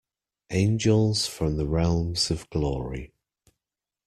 [0.49, 3.13] Angels from the realms of glory.